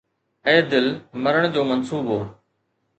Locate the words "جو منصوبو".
1.53-2.19